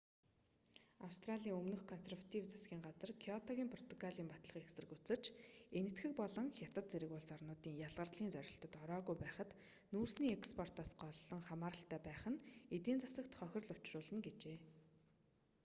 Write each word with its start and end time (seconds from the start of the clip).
австралийн 1.07 1.57
өмнөх 1.59 1.81
консерватив 1.91 2.43
засгийн 2.49 2.83
газар 2.87 3.11
кёотогийн 3.23 3.71
протоколыг 3.73 4.27
батлахыг 4.29 4.65
эсэргүүцэж 4.69 5.23
энэтхэг 5.79 6.11
болон 6.21 6.47
хятад 6.59 6.85
зэрэг 6.91 7.11
улс 7.17 7.29
орнууд 7.35 7.61
ялгарлын 7.87 8.29
зорилтод 8.35 8.73
ороогүй 8.83 9.15
байхад 9.19 9.49
нүүрсний 9.93 10.31
экспортоос 10.37 10.91
голлон 11.03 11.41
хамааралтай 11.49 11.99
байх 12.07 12.23
нь 12.31 12.43
эдийн 12.75 12.99
засагт 13.05 13.33
хохирол 13.39 13.73
учруулна 13.77 14.19
гэжээ 14.27 14.57